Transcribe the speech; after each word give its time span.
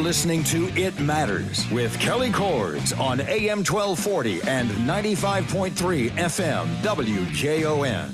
listening 0.00 0.42
to 0.44 0.66
It 0.78 0.98
Matters 0.98 1.70
with 1.70 1.98
Kelly 2.00 2.32
Cordes 2.32 2.92
on 2.94 3.20
AM 3.20 3.58
1240 3.58 4.42
and 4.42 4.70
95.3 4.70 6.10
FM 6.10 6.66
WJON. 6.82 8.10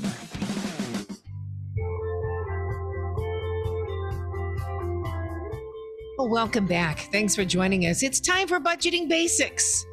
Well, 6.18 6.28
welcome 6.28 6.66
back. 6.66 6.98
Thanks 7.12 7.36
for 7.36 7.44
joining 7.44 7.86
us. 7.86 8.02
It's 8.02 8.18
time 8.18 8.48
for 8.48 8.58
Budgeting 8.58 9.08
Basics. 9.08 9.86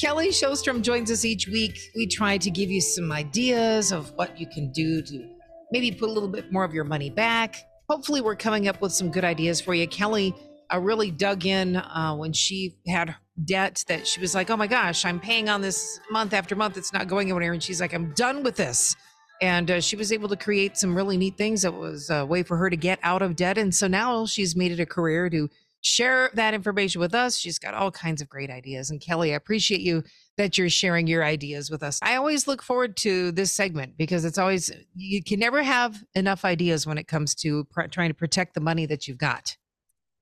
Kelly 0.00 0.28
Sjostrom 0.28 0.82
joins 0.82 1.10
us 1.10 1.24
each 1.24 1.48
week. 1.48 1.78
We 1.96 2.06
try 2.06 2.36
to 2.36 2.50
give 2.50 2.70
you 2.70 2.82
some 2.82 3.10
ideas 3.10 3.90
of 3.90 4.12
what 4.16 4.38
you 4.38 4.46
can 4.46 4.70
do 4.72 5.00
to 5.00 5.28
maybe 5.72 5.92
put 5.92 6.10
a 6.10 6.12
little 6.12 6.28
bit 6.28 6.52
more 6.52 6.64
of 6.64 6.74
your 6.74 6.84
money 6.84 7.08
back. 7.08 7.56
Hopefully, 7.88 8.20
we're 8.20 8.36
coming 8.36 8.68
up 8.68 8.82
with 8.82 8.92
some 8.92 9.10
good 9.10 9.24
ideas 9.24 9.62
for 9.62 9.74
you. 9.74 9.88
Kelly 9.88 10.34
uh, 10.72 10.78
really 10.78 11.10
dug 11.10 11.46
in 11.46 11.76
uh, 11.76 12.14
when 12.14 12.32
she 12.32 12.76
had 12.86 13.14
debt 13.44 13.84
that 13.88 14.06
she 14.06 14.20
was 14.20 14.34
like, 14.34 14.50
oh 14.50 14.56
my 14.56 14.66
gosh, 14.66 15.04
I'm 15.04 15.20
paying 15.20 15.48
on 15.48 15.60
this 15.60 16.00
month 16.10 16.32
after 16.32 16.56
month. 16.56 16.76
It's 16.76 16.92
not 16.92 17.08
going 17.08 17.28
anywhere. 17.28 17.52
And 17.52 17.62
she's 17.62 17.80
like, 17.80 17.94
I'm 17.94 18.12
done 18.14 18.42
with 18.42 18.56
this. 18.56 18.96
And 19.40 19.70
uh, 19.70 19.80
she 19.80 19.94
was 19.94 20.12
able 20.12 20.28
to 20.28 20.36
create 20.36 20.76
some 20.76 20.96
really 20.96 21.16
neat 21.16 21.36
things 21.36 21.62
that 21.62 21.72
was 21.72 22.10
a 22.10 22.26
way 22.26 22.42
for 22.42 22.56
her 22.56 22.68
to 22.68 22.76
get 22.76 22.98
out 23.02 23.22
of 23.22 23.36
debt. 23.36 23.56
And 23.56 23.72
so 23.74 23.86
now 23.86 24.26
she's 24.26 24.56
made 24.56 24.72
it 24.72 24.80
a 24.80 24.86
career 24.86 25.30
to 25.30 25.48
share 25.80 26.30
that 26.34 26.54
information 26.54 27.00
with 27.00 27.14
us. 27.14 27.36
She's 27.36 27.58
got 27.58 27.72
all 27.72 27.92
kinds 27.92 28.20
of 28.20 28.28
great 28.28 28.50
ideas. 28.50 28.90
And 28.90 29.00
Kelly, 29.00 29.32
I 29.32 29.36
appreciate 29.36 29.80
you 29.80 30.02
that 30.36 30.58
you're 30.58 30.68
sharing 30.68 31.06
your 31.06 31.22
ideas 31.22 31.70
with 31.70 31.84
us. 31.84 32.00
I 32.02 32.16
always 32.16 32.48
look 32.48 32.64
forward 32.64 32.96
to 32.98 33.30
this 33.30 33.52
segment 33.52 33.96
because 33.96 34.24
it's 34.24 34.38
always, 34.38 34.72
you 34.96 35.22
can 35.22 35.38
never 35.38 35.62
have 35.62 36.02
enough 36.16 36.44
ideas 36.44 36.84
when 36.84 36.98
it 36.98 37.06
comes 37.06 37.34
to 37.36 37.64
pr- 37.70 37.86
trying 37.86 38.10
to 38.10 38.14
protect 38.14 38.54
the 38.54 38.60
money 38.60 38.86
that 38.86 39.06
you've 39.06 39.18
got. 39.18 39.56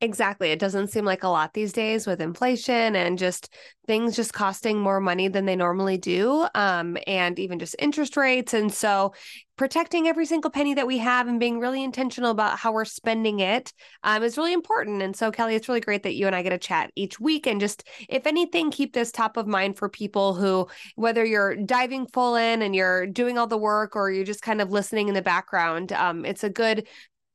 Exactly. 0.02 0.50
It 0.50 0.58
doesn't 0.58 0.88
seem 0.88 1.06
like 1.06 1.22
a 1.22 1.28
lot 1.28 1.54
these 1.54 1.72
days 1.72 2.06
with 2.06 2.20
inflation 2.20 2.94
and 2.94 3.16
just 3.18 3.54
things 3.86 4.14
just 4.14 4.34
costing 4.34 4.78
more 4.78 5.00
money 5.00 5.28
than 5.28 5.46
they 5.46 5.56
normally 5.56 5.96
do. 5.96 6.46
Um, 6.54 6.98
and 7.06 7.38
even 7.38 7.58
just 7.58 7.74
interest 7.78 8.14
rates. 8.14 8.52
And 8.52 8.70
so 8.70 9.14
protecting 9.56 10.06
every 10.06 10.26
single 10.26 10.50
penny 10.50 10.74
that 10.74 10.86
we 10.86 10.98
have 10.98 11.28
and 11.28 11.40
being 11.40 11.58
really 11.60 11.82
intentional 11.82 12.30
about 12.30 12.58
how 12.58 12.72
we're 12.72 12.84
spending 12.84 13.40
it 13.40 13.72
um, 14.02 14.22
is 14.22 14.36
really 14.36 14.52
important. 14.52 15.00
And 15.00 15.16
so, 15.16 15.32
Kelly, 15.32 15.54
it's 15.54 15.66
really 15.66 15.80
great 15.80 16.02
that 16.02 16.14
you 16.14 16.26
and 16.26 16.36
I 16.36 16.42
get 16.42 16.52
a 16.52 16.58
chat 16.58 16.90
each 16.94 17.18
week. 17.18 17.46
And 17.46 17.58
just, 17.58 17.84
if 18.10 18.26
anything, 18.26 18.70
keep 18.70 18.92
this 18.92 19.10
top 19.10 19.38
of 19.38 19.46
mind 19.46 19.78
for 19.78 19.88
people 19.88 20.34
who, 20.34 20.68
whether 20.96 21.24
you're 21.24 21.56
diving 21.56 22.06
full 22.08 22.34
in 22.36 22.60
and 22.60 22.76
you're 22.76 23.06
doing 23.06 23.38
all 23.38 23.46
the 23.46 23.56
work 23.56 23.96
or 23.96 24.10
you're 24.10 24.24
just 24.24 24.42
kind 24.42 24.60
of 24.60 24.70
listening 24.70 25.08
in 25.08 25.14
the 25.14 25.22
background, 25.22 25.92
um, 25.92 26.26
it's 26.26 26.44
a 26.44 26.50
good 26.50 26.86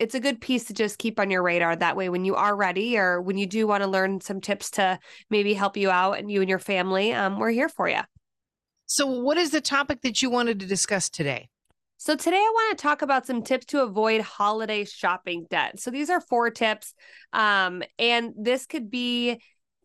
it's 0.02 0.16
a 0.16 0.20
good 0.20 0.42
piece 0.42 0.64
to 0.66 0.74
just 0.74 0.98
keep 0.98 1.20
on 1.20 1.30
your 1.30 1.44
radar. 1.44 1.76
That 1.76 1.96
way, 1.96 2.10
when 2.10 2.26
you 2.26 2.34
are 2.34 2.56
ready 2.56 2.98
or 2.98 3.22
when 3.22 3.38
you 3.38 3.46
do 3.46 3.68
want 3.68 3.84
to 3.84 3.88
learn 3.88 4.20
some 4.20 4.42
tips 4.42 4.72
to 4.72 4.98
maybe 5.30 5.54
help 5.54 5.78
you 5.78 5.92
out 5.92 6.14
and 6.14 6.32
you 6.32 6.42
and 6.42 6.50
your 6.50 6.58
family, 6.58 7.14
um, 7.14 7.38
we're 7.38 7.52
here 7.52 7.70
for 7.70 7.88
you. 7.88 8.00
So, 8.88 9.06
what 9.06 9.38
is 9.38 9.52
the 9.52 9.62
topic 9.62 10.02
that 10.02 10.24
you 10.24 10.32
wanted 10.32 10.60
to 10.60 10.66
discuss 10.66 11.08
today? 11.08 11.50
So, 11.98 12.16
today 12.16 12.38
I 12.38 12.52
want 12.52 12.76
to 12.76 12.82
talk 12.82 13.04
about 13.04 13.28
some 13.28 13.44
tips 13.44 13.68
to 13.68 13.84
avoid 13.84 14.22
holiday 14.22 14.86
shopping 14.86 15.46
debt. 15.52 15.80
So, 15.80 15.92
these 15.92 16.10
are 16.10 16.20
four 16.20 16.50
tips. 16.50 16.96
Um, 17.32 17.84
and 18.00 18.34
this 18.36 18.66
could 18.66 18.90
be 18.90 19.40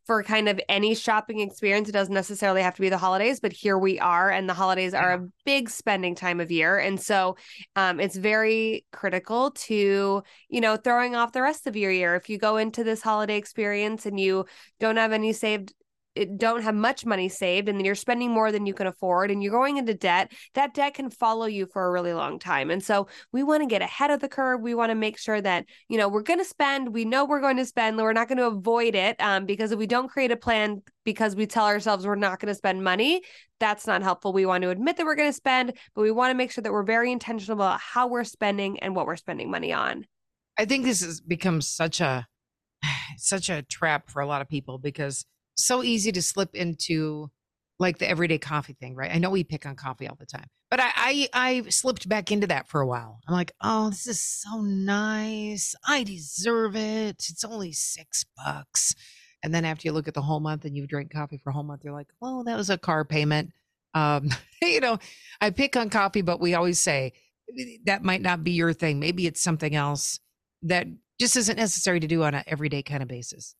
for 0.07 0.23
kind 0.23 0.49
of 0.49 0.61
any 0.69 0.95
shopping 0.95 1.41
experience. 1.41 1.89
It 1.89 1.93
doesn't 1.93 2.15
necessarily 2.15 2.63
have 2.63 2.75
to 2.75 2.81
be 2.81 2.89
the 2.89 2.97
holidays, 2.97 3.41
but 3.41 3.53
here 3.53 3.77
we 3.77 3.99
are, 3.99 4.31
and 4.31 4.49
the 4.49 4.55
holidays 4.55 4.95
are 4.95 5.13
a 5.15 5.27
big 5.45 5.69
spending 5.69 6.15
time 6.15 6.41
of 6.41 6.51
year. 6.51 6.79
And 6.79 7.01
so 7.01 7.37
um, 7.75 7.99
it's 7.99 8.17
very 8.17 8.85
critical 8.93 9.51
to, 9.51 10.23
you 10.49 10.61
know, 10.61 10.77
throwing 10.77 11.17
off 11.17 11.33
the 11.33 11.43
rest 11.43 11.67
of 11.67 11.77
your 11.77 11.91
year. 11.91 12.15
If 12.15 12.29
you 12.29 12.39
go 12.39 12.57
into 12.57 12.85
this 12.85 13.03
holiday 13.03 13.37
experience 13.37 14.07
and 14.07 14.19
you 14.19 14.47
don't 14.79 14.97
have 14.97 15.13
any 15.13 15.33
saved 15.33 15.75
don't 16.39 16.63
have 16.63 16.75
much 16.75 17.05
money 17.05 17.29
saved 17.29 17.69
and 17.69 17.79
then 17.79 17.85
you're 17.85 17.95
spending 17.95 18.31
more 18.31 18.51
than 18.51 18.67
you 18.67 18.75
can 18.75 18.87
afford 18.87 19.31
and 19.31 19.43
you're 19.43 19.53
going 19.53 19.77
into 19.77 19.95
debt, 19.95 20.33
that 20.55 20.75
debt 20.75 20.95
can 20.95 21.11
follow 21.11 21.47
you 21.47 21.67
for 21.67 21.87
a 21.87 21.91
really 21.91 22.13
long 22.13 22.39
time. 22.39 22.71
And 22.71 22.83
so 22.83 23.09
we 23.33 23.43
want 23.43 23.63
to 23.63 23.67
get 23.67 23.83
ahead 23.83 24.11
of 24.11 24.21
the 24.21 24.29
curve. 24.29 24.61
We 24.61 24.75
want 24.75 24.91
to 24.91 24.95
make 24.95 25.19
sure 25.19 25.41
that, 25.41 25.67
you 25.89 25.99
know, 25.99 26.09
we're 26.09 26.23
going 26.23 26.39
to 26.39 26.45
spend, 26.45 26.93
we 26.93 27.05
know 27.05 27.25
we're 27.25 27.41
going 27.41 27.59
to 27.59 27.67
spend, 27.67 27.97
we're 27.97 28.13
not 28.13 28.29
going 28.29 28.39
to 28.39 28.47
avoid 28.47 28.95
it 28.95 29.17
um, 29.21 29.47
because 29.47 29.73
if 29.73 29.79
we 29.79 29.87
don't 29.87 30.09
create 30.09 30.31
a 30.31 30.37
plan 30.37 30.83
because 31.05 31.37
we 31.37 31.47
tell 31.47 31.67
ourselves 31.67 32.07
we're 32.07 32.17
not 32.17 32.41
going 32.41 32.49
to 32.49 32.55
spend 32.55 32.83
money, 32.83 33.23
that's 33.61 33.87
not 33.87 34.03
helpful. 34.03 34.33
We 34.33 34.47
want 34.47 34.63
to 34.63 34.71
admit 34.71 34.97
that 34.97 35.07
we're 35.07 35.15
going 35.15 35.31
to 35.31 35.37
spend, 35.37 35.73
but 35.95 36.03
we 36.03 36.11
want 36.11 36.31
to 36.31 36.35
make 36.35 36.51
sure 36.51 36.63
that 36.63 36.73
we're 36.73 36.83
very 36.83 37.13
intentional 37.13 37.59
about 37.59 37.81
how 37.81 38.09
we're 38.09 38.25
spending 38.25 38.79
and 38.81 38.95
what 38.95 39.07
we're 39.07 39.17
spending 39.17 39.51
money 39.51 39.73
on. 39.73 40.05
I 40.59 40.65
think 40.65 40.85
this 40.85 41.03
has 41.03 41.21
become 41.21 41.61
such 41.61 42.01
a 42.01 42.27
such 43.19 43.49
a 43.49 43.63
trap 43.63 44.11
for 44.11 44.21
a 44.21 44.27
lot 44.27 44.43
of 44.43 44.49
people 44.49 44.79
because 44.79 45.25
so 45.57 45.83
easy 45.83 46.13
to 46.13 46.23
slip 46.23 46.55
into 46.55 47.31
like 47.79 47.99
the 47.99 48.09
everyday 48.09 48.39
coffee 48.39 48.75
thing, 48.75 48.95
right? 48.95 49.11
I 49.13 49.19
know 49.19 49.31
we 49.31 49.45
pick 49.45 49.67
on 49.67 49.77
coffee 49.77 50.09
all 50.09 50.17
the 50.19 50.27
time, 50.27 50.47
but 50.71 50.81
I, 50.81 50.91
I, 50.95 51.29
I 51.33 51.63
slipped 51.69 52.09
back 52.09 52.33
into 52.33 52.47
that 52.47 52.69
for 52.69 52.81
a 52.81 52.87
while. 52.87 53.21
I'm 53.29 53.35
like, 53.35 53.53
oh, 53.63 53.91
this 53.91 54.07
is 54.07 54.21
so 54.21 54.61
nice. 54.63 55.75
I 55.87 56.03
deserve 56.03 56.77
it. 56.77 57.27
It's 57.29 57.45
only 57.45 57.73
six 57.73 58.25
bucks. 58.37 58.95
And 59.43 59.55
then 59.55 59.65
after 59.65 59.87
you 59.87 59.93
look 59.93 60.09
at 60.09 60.15
the 60.15 60.23
whole 60.23 60.41
month 60.41 60.65
and 60.65 60.77
you 60.77 60.87
drink 60.87 61.13
coffee 61.13 61.39
for 61.39 61.51
a 61.51 61.53
whole 61.53 61.63
month, 61.63 61.83
you're 61.85 61.93
like, 61.93 62.13
oh, 62.23 62.43
that 62.45 62.57
was 62.57 62.71
a 62.71 62.79
car 62.79 63.05
payment. 63.05 63.53
Um, 63.95 64.31
you 64.63 64.81
know, 64.81 64.99
I 65.41 65.51
pick 65.51 65.77
on 65.77 65.91
coffee, 65.91 66.23
but 66.23 66.41
we 66.41 66.55
always 66.55 66.79
say 66.79 67.13
that 67.85 68.03
might 68.03 68.23
not 68.23 68.43
be 68.43 68.53
your 68.53 68.73
thing. 68.73 68.99
Maybe 68.99 69.27
it's 69.27 69.41
something 69.41 69.75
else 69.75 70.19
that 70.63 70.87
just 71.21 71.37
isn't 71.37 71.57
necessary 71.57 72.01
to 72.01 72.07
do 72.07 72.25
on 72.25 72.35
an 72.35 72.45
everyday 72.47 72.83
kind 72.83 73.03
of 73.03 73.09
basis. 73.09 73.55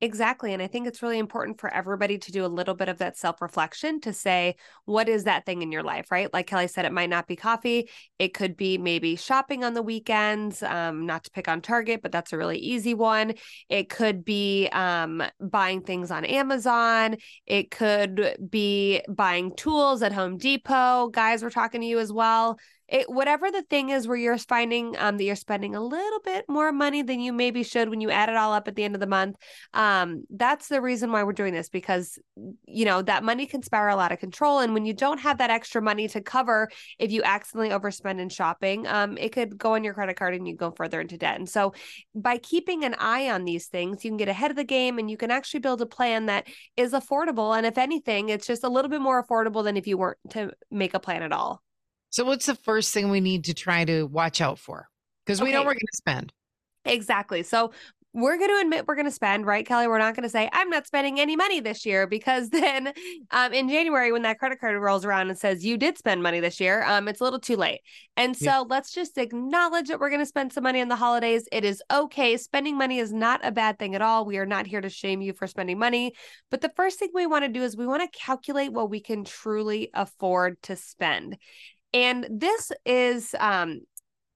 Exactly. 0.00 0.52
And 0.52 0.62
I 0.62 0.68
think 0.68 0.86
it's 0.86 1.02
really 1.02 1.18
important 1.18 1.60
for 1.60 1.68
everybody 1.74 2.18
to 2.18 2.30
do 2.30 2.44
a 2.44 2.46
little 2.46 2.74
bit 2.74 2.88
of 2.88 2.98
that 2.98 3.16
self 3.16 3.42
reflection 3.42 4.00
to 4.02 4.12
say, 4.12 4.54
what 4.84 5.08
is 5.08 5.24
that 5.24 5.44
thing 5.44 5.60
in 5.60 5.72
your 5.72 5.82
life, 5.82 6.12
right? 6.12 6.32
Like 6.32 6.46
Kelly 6.46 6.68
said, 6.68 6.84
it 6.84 6.92
might 6.92 7.10
not 7.10 7.26
be 7.26 7.34
coffee. 7.34 7.88
It 8.16 8.32
could 8.32 8.56
be 8.56 8.78
maybe 8.78 9.16
shopping 9.16 9.64
on 9.64 9.74
the 9.74 9.82
weekends, 9.82 10.62
um, 10.62 11.04
not 11.04 11.24
to 11.24 11.30
pick 11.32 11.48
on 11.48 11.60
Target, 11.62 12.00
but 12.00 12.12
that's 12.12 12.32
a 12.32 12.38
really 12.38 12.58
easy 12.58 12.94
one. 12.94 13.34
It 13.68 13.88
could 13.88 14.24
be 14.24 14.68
um, 14.68 15.20
buying 15.40 15.80
things 15.82 16.12
on 16.12 16.24
Amazon. 16.24 17.16
It 17.44 17.72
could 17.72 18.36
be 18.48 19.02
buying 19.08 19.56
tools 19.56 20.02
at 20.02 20.12
Home 20.12 20.38
Depot. 20.38 21.08
Guys, 21.08 21.42
we're 21.42 21.50
talking 21.50 21.80
to 21.80 21.86
you 21.86 21.98
as 21.98 22.12
well 22.12 22.56
it 22.88 23.08
whatever 23.08 23.50
the 23.50 23.62
thing 23.62 23.90
is 23.90 24.08
where 24.08 24.16
you're 24.16 24.38
finding 24.38 24.96
um, 24.98 25.18
that 25.18 25.24
you're 25.24 25.36
spending 25.36 25.74
a 25.74 25.80
little 25.80 26.20
bit 26.24 26.44
more 26.48 26.72
money 26.72 27.02
than 27.02 27.20
you 27.20 27.32
maybe 27.32 27.62
should 27.62 27.88
when 27.90 28.00
you 28.00 28.10
add 28.10 28.28
it 28.28 28.36
all 28.36 28.52
up 28.52 28.66
at 28.66 28.74
the 28.74 28.84
end 28.84 28.94
of 28.94 29.00
the 29.00 29.06
month 29.06 29.36
um, 29.74 30.24
that's 30.30 30.68
the 30.68 30.80
reason 30.80 31.12
why 31.12 31.22
we're 31.22 31.32
doing 31.32 31.52
this 31.52 31.68
because 31.68 32.18
you 32.66 32.84
know 32.84 33.02
that 33.02 33.22
money 33.22 33.46
can 33.46 33.62
spiral 33.62 33.98
out 33.98 34.12
of 34.12 34.18
control 34.18 34.60
and 34.60 34.74
when 34.74 34.84
you 34.84 34.94
don't 34.94 35.18
have 35.18 35.38
that 35.38 35.50
extra 35.50 35.82
money 35.82 36.08
to 36.08 36.20
cover 36.20 36.68
if 36.98 37.12
you 37.12 37.22
accidentally 37.22 37.70
overspend 37.70 38.20
in 38.20 38.28
shopping 38.28 38.86
um, 38.86 39.18
it 39.18 39.32
could 39.32 39.58
go 39.58 39.74
on 39.74 39.84
your 39.84 39.94
credit 39.94 40.16
card 40.16 40.34
and 40.34 40.48
you 40.48 40.56
go 40.56 40.70
further 40.70 41.00
into 41.00 41.18
debt 41.18 41.36
and 41.36 41.48
so 41.48 41.72
by 42.14 42.38
keeping 42.38 42.84
an 42.84 42.94
eye 42.98 43.30
on 43.30 43.44
these 43.44 43.66
things 43.66 44.04
you 44.04 44.10
can 44.10 44.16
get 44.16 44.28
ahead 44.28 44.50
of 44.50 44.56
the 44.56 44.64
game 44.64 44.98
and 44.98 45.10
you 45.10 45.16
can 45.16 45.30
actually 45.30 45.60
build 45.60 45.82
a 45.82 45.86
plan 45.86 46.26
that 46.26 46.46
is 46.76 46.92
affordable 46.92 47.56
and 47.56 47.66
if 47.66 47.76
anything 47.76 48.28
it's 48.28 48.46
just 48.46 48.64
a 48.64 48.68
little 48.68 48.88
bit 48.88 49.00
more 49.00 49.22
affordable 49.22 49.62
than 49.62 49.76
if 49.76 49.86
you 49.86 49.98
weren't 49.98 50.18
to 50.30 50.50
make 50.70 50.94
a 50.94 51.00
plan 51.00 51.22
at 51.22 51.32
all 51.32 51.62
so, 52.10 52.24
what's 52.24 52.46
the 52.46 52.54
first 52.54 52.92
thing 52.92 53.10
we 53.10 53.20
need 53.20 53.44
to 53.44 53.54
try 53.54 53.84
to 53.84 54.04
watch 54.04 54.40
out 54.40 54.58
for? 54.58 54.88
Because 55.24 55.40
we 55.40 55.48
okay. 55.48 55.54
know 55.54 55.60
we're 55.60 55.74
going 55.74 55.78
to 55.78 55.96
spend. 55.96 56.32
Exactly. 56.84 57.42
So, 57.42 57.72
we're 58.14 58.38
going 58.38 58.50
to 58.50 58.60
admit 58.62 58.86
we're 58.88 58.94
going 58.94 59.06
to 59.06 59.12
spend, 59.12 59.44
right, 59.46 59.66
Kelly? 59.66 59.86
We're 59.86 59.98
not 59.98 60.16
going 60.16 60.24
to 60.24 60.30
say, 60.30 60.48
I'm 60.52 60.70
not 60.70 60.86
spending 60.86 61.20
any 61.20 61.36
money 61.36 61.60
this 61.60 61.84
year 61.84 62.06
because 62.06 62.48
then 62.50 62.92
um, 63.30 63.52
in 63.52 63.68
January, 63.68 64.12
when 64.12 64.22
that 64.22 64.38
credit 64.38 64.60
card 64.60 64.80
rolls 64.80 65.04
around 65.04 65.28
and 65.28 65.38
says 65.38 65.64
you 65.64 65.76
did 65.76 65.98
spend 65.98 66.22
money 66.22 66.40
this 66.40 66.58
year, 66.58 66.82
um, 66.84 67.06
it's 67.06 67.20
a 67.20 67.24
little 67.24 67.38
too 67.38 67.56
late. 67.56 67.80
And 68.16 68.36
so 68.36 68.44
yeah. 68.44 68.64
let's 68.66 68.92
just 68.92 69.18
acknowledge 69.18 69.88
that 69.88 70.00
we're 70.00 70.08
going 70.08 70.22
to 70.22 70.26
spend 70.26 70.52
some 70.52 70.64
money 70.64 70.80
on 70.80 70.88
the 70.88 70.96
holidays. 70.96 71.46
It 71.52 71.64
is 71.64 71.82
okay. 71.92 72.36
Spending 72.36 72.76
money 72.76 72.98
is 72.98 73.12
not 73.12 73.44
a 73.44 73.52
bad 73.52 73.78
thing 73.78 73.94
at 73.94 74.02
all. 74.02 74.24
We 74.24 74.38
are 74.38 74.46
not 74.46 74.66
here 74.66 74.80
to 74.80 74.88
shame 74.88 75.20
you 75.20 75.32
for 75.32 75.46
spending 75.46 75.78
money. 75.78 76.14
But 76.50 76.62
the 76.62 76.72
first 76.74 76.98
thing 76.98 77.10
we 77.14 77.26
want 77.26 77.44
to 77.44 77.48
do 77.48 77.62
is 77.62 77.76
we 77.76 77.86
want 77.86 78.02
to 78.10 78.18
calculate 78.18 78.72
what 78.72 78.90
we 78.90 79.00
can 79.00 79.24
truly 79.24 79.90
afford 79.92 80.60
to 80.62 80.76
spend. 80.76 81.36
And 81.92 82.26
this 82.30 82.70
is 82.84 83.34
um, 83.38 83.80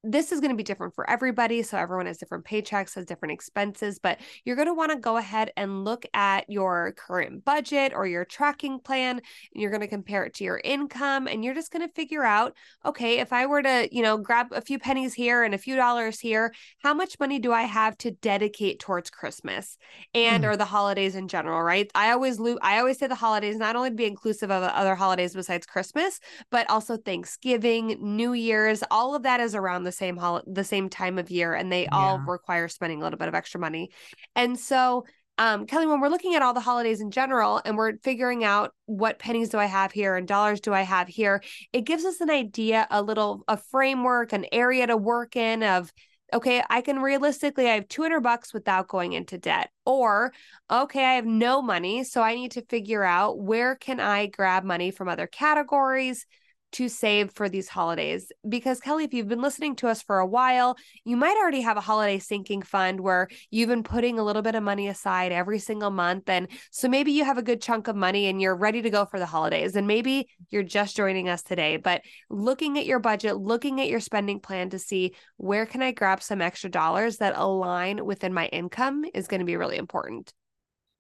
this 0.05 0.33
is 0.33 0.41
going 0.41 0.51
to 0.51 0.57
be 0.57 0.63
different 0.65 0.95
for 0.95 1.09
everybody. 1.09 1.63
So 1.63 1.79
everyone 1.79 2.07
has 2.07 2.19
different 2.19 2.45
paychecks, 2.45 2.95
has 2.97 3.05
different 3.05 3.33
expenses, 3.33 4.01
but 4.03 4.19
you're 4.45 4.57
going 4.57 4.67
to 4.67 4.75
want 4.75 4.91
to 4.91 4.99
go 4.99 5.17
ahead 5.17 5.53
and 5.57 5.85
look 5.85 6.05
at 6.13 6.45
your 6.49 6.93
current 6.93 7.45
budget 7.45 7.93
or 7.95 8.07
your 8.07 8.25
tracking 8.25 8.81
plan. 8.81 9.21
And 9.55 9.63
you're 9.63 9.71
going 9.71 9.83
to 9.83 9.87
compare 9.87 10.25
it 10.25 10.35
to 10.35 10.45
your 10.45 10.61
income. 10.65 11.29
And 11.29 11.45
you're 11.45 11.55
just 11.55 11.71
going 11.71 11.87
to 11.87 11.95
figure 11.95 12.25
out, 12.25 12.57
okay, 12.85 13.21
if 13.21 13.33
I 13.33 13.47
were 13.47 13.63
to, 13.63 13.89
you 13.93 14.03
know, 14.03 14.17
grab 14.17 14.49
a 14.51 14.61
few 14.61 14.79
pennies 14.79 15.15
here 15.15 15.45
and 15.45 15.55
a 15.55 15.59
few 15.59 15.77
dollars 15.77 16.19
here, 16.19 16.53
how 16.83 16.95
much 16.95 17.21
money 17.21 17.39
do 17.39 17.53
I 17.53 17.63
have 17.63 17.97
to 17.99 18.11
dedicate 18.11 18.81
towards 18.81 19.09
Christmas 19.09 19.79
and 20.15 20.43
mm. 20.43 20.49
or 20.49 20.57
the 20.57 20.65
holidays 20.65 21.15
in 21.15 21.29
general, 21.29 21.63
right? 21.63 21.89
I 21.95 22.11
always 22.11 22.41
lo- 22.41 22.59
I 22.61 22.79
always 22.79 22.99
say 22.99 23.07
the 23.07 23.15
holidays 23.15 23.57
not 23.57 23.77
only 23.77 23.91
to 23.91 23.97
be 23.97 24.07
inclusive 24.07 24.51
of 24.51 24.65
other 24.65 24.97
holidays 24.97 25.35
besides 25.35 25.67
Christmas, 25.67 26.19
but 26.51 26.69
also 26.69 26.97
Thanksgiving, 26.97 27.99
New 28.01 28.33
Year's, 28.33 28.83
all 28.91 29.15
of 29.15 29.23
that 29.23 29.39
is 29.39 29.55
around 29.55 29.85
the 29.85 29.92
the 29.93 29.97
same 29.97 30.17
hol- 30.17 30.43
the 30.47 30.65
same 30.65 30.89
time 30.89 31.19
of 31.19 31.31
year 31.31 31.55
and 31.55 31.71
they 31.71 31.83
yeah. 31.83 31.89
all 31.93 32.19
require 32.19 32.69
spending 32.69 33.01
a 33.01 33.05
little 33.05 33.19
bit 33.19 33.29
of 33.29 33.35
extra 33.35 33.61
money. 33.61 33.91
And 34.35 34.59
so 34.59 35.05
um, 35.39 35.67
Kelly, 35.67 35.87
when 35.87 36.01
we're 36.01 36.09
looking 36.09 36.35
at 36.35 36.43
all 36.43 36.55
the 36.55 36.61
holidays 36.61 37.01
in 37.01 37.11
general 37.11 37.61
and 37.65 37.77
we're 37.77 37.97
figuring 38.03 38.45
out 38.45 38.75
what 38.87 39.19
pennies 39.19 39.49
do 39.49 39.59
I 39.59 39.65
have 39.65 39.91
here 39.91 40.17
and 40.17 40.29
dollars 40.29 40.61
do 40.61 40.73
I 40.73 40.83
have 40.83 41.09
here, 41.09 41.43
it 41.73 41.83
gives 41.83 42.05
us 42.05 42.21
an 42.21 42.31
idea, 42.31 42.87
a 42.91 43.03
little 43.03 43.43
a 43.49 43.57
framework, 43.57 44.33
an 44.33 44.47
area 44.53 44.87
to 44.87 44.97
work 44.97 45.37
in 45.37 45.63
of 45.63 45.93
okay, 46.35 46.63
I 46.71 46.81
can 46.81 47.01
realistically 47.01 47.69
I 47.69 47.75
have 47.75 47.89
200 47.89 48.21
bucks 48.21 48.55
without 48.55 48.89
going 48.89 49.13
into 49.13 49.37
debt. 49.37 49.71
Or 49.85 50.33
okay, 50.71 51.05
I 51.05 51.15
have 51.15 51.27
no 51.27 51.61
money, 51.61 52.05
so 52.05 52.23
I 52.23 52.35
need 52.35 52.53
to 52.53 52.63
figure 52.63 53.05
out 53.05 53.39
where 53.39 53.75
can 53.75 54.01
I 54.01 54.27
grab 54.27 54.65
money 54.65 54.91
from 54.91 55.09
other 55.09 55.27
categories 55.27 56.27
to 56.73 56.89
save 56.89 57.33
for 57.33 57.49
these 57.49 57.69
holidays. 57.69 58.33
Because, 58.49 58.81
Kelly, 58.81 59.05
if 59.05 59.15
you've 59.15 59.29
been 59.29 59.43
listening 59.43 59.77
to 59.77 59.89
us 59.89 60.03
for 60.03 60.19
a 60.19 60.27
while, 60.27 60.77
you 61.05 61.17
might 61.17 61.37
already 61.37 61.61
have 61.61 61.77
a 61.77 61.81
holiday 61.83 62.19
sinking 62.19 62.63
fund 62.63 63.01
where 63.01 63.29
you've 63.51 63.69
been 63.69 63.83
putting 63.83 64.19
a 64.19 64.25
little 64.25 64.43
bit 64.43 64.55
of 64.55 64.63
money 64.63 64.89
aside 64.89 65.33
every 65.33 65.59
single 65.59 65.91
month. 65.91 66.29
And 66.29 66.49
so 66.71 66.89
maybe 66.89 67.13
you 67.13 67.25
have 67.25 67.39
a 67.39 67.43
good 67.43 67.63
chunk 67.63 67.89
of 67.89 67.97
money 67.97 68.27
and 68.27 68.41
you're 68.41 68.57
ready 68.57 68.83
to 68.83 68.91
go 68.91 69.05
for 69.05 69.19
the 69.19 69.27
holidays. 69.27 69.77
And 69.77 69.87
maybe 69.87 70.29
you're 70.51 70.63
just 70.63 70.97
joining 70.97 71.29
us 71.29 71.43
today, 71.43 71.77
but 71.77 72.03
looking 72.29 72.79
at 72.79 72.87
your 72.87 72.99
budget, 72.99 73.37
looking 73.37 73.81
at 73.81 73.89
your 73.89 74.01
spending 74.01 74.41
plan 74.41 74.71
to 74.71 74.79
see 74.79 75.15
where 75.37 75.67
can 75.67 75.83
I 75.83 75.93
grab 75.93 76.23
some 76.23 76.41
extra 76.41 76.71
dollars 76.71 77.19
that 77.19 77.37
align 77.37 78.05
within 78.05 78.35
my 78.35 78.47
income 78.47 79.05
is 79.15 79.29
going 79.29 79.41
to 79.41 79.47
be 79.47 79.57
really 79.57 79.77
important. 79.77 80.33